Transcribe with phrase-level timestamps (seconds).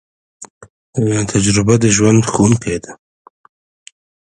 [1.31, 2.91] تجربه د ژوند ښوونکی ده